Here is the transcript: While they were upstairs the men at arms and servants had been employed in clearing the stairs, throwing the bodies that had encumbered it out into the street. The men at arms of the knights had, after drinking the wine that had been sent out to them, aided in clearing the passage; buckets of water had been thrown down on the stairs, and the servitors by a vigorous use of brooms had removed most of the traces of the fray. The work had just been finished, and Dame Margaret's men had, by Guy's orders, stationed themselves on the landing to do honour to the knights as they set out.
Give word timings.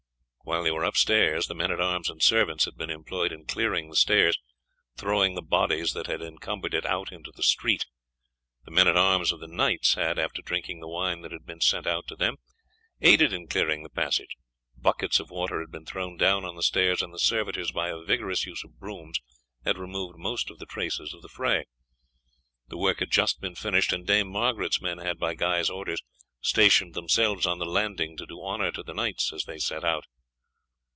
While 0.43 0.63
they 0.63 0.71
were 0.71 0.83
upstairs 0.83 1.47
the 1.47 1.55
men 1.55 1.71
at 1.71 1.79
arms 1.79 2.09
and 2.09 2.21
servants 2.21 2.65
had 2.65 2.75
been 2.75 2.89
employed 2.89 3.31
in 3.31 3.45
clearing 3.45 3.87
the 3.89 3.95
stairs, 3.95 4.37
throwing 4.97 5.33
the 5.35 5.41
bodies 5.41 5.93
that 5.93 6.07
had 6.07 6.21
encumbered 6.21 6.73
it 6.73 6.85
out 6.85 7.11
into 7.13 7.31
the 7.33 7.43
street. 7.43 7.85
The 8.65 8.71
men 8.71 8.87
at 8.87 8.97
arms 8.97 9.31
of 9.31 9.39
the 9.39 9.47
knights 9.47 9.93
had, 9.93 10.19
after 10.19 10.41
drinking 10.41 10.81
the 10.81 10.89
wine 10.89 11.21
that 11.21 11.31
had 11.31 11.45
been 11.45 11.61
sent 11.61 11.87
out 11.87 12.05
to 12.07 12.17
them, 12.17 12.35
aided 12.99 13.31
in 13.31 13.47
clearing 13.47 13.83
the 13.83 13.89
passage; 13.91 14.35
buckets 14.75 15.21
of 15.21 15.29
water 15.29 15.61
had 15.61 15.71
been 15.71 15.85
thrown 15.85 16.17
down 16.17 16.43
on 16.43 16.57
the 16.57 16.63
stairs, 16.63 17.01
and 17.01 17.13
the 17.13 17.19
servitors 17.19 17.71
by 17.71 17.87
a 17.87 18.01
vigorous 18.03 18.43
use 18.45 18.63
of 18.65 18.77
brooms 18.77 19.21
had 19.63 19.77
removed 19.77 20.17
most 20.17 20.49
of 20.49 20.57
the 20.57 20.65
traces 20.65 21.13
of 21.13 21.21
the 21.21 21.29
fray. 21.29 21.63
The 22.67 22.77
work 22.79 22.99
had 22.99 23.11
just 23.11 23.39
been 23.39 23.55
finished, 23.55 23.93
and 23.93 24.05
Dame 24.05 24.27
Margaret's 24.27 24.81
men 24.81 24.97
had, 24.97 25.17
by 25.17 25.33
Guy's 25.33 25.69
orders, 25.69 26.01
stationed 26.41 26.93
themselves 26.93 27.45
on 27.45 27.59
the 27.59 27.65
landing 27.65 28.17
to 28.17 28.25
do 28.25 28.43
honour 28.43 28.71
to 28.73 28.83
the 28.83 28.95
knights 28.95 29.31
as 29.31 29.45
they 29.45 29.59
set 29.59 29.85
out. 29.85 30.07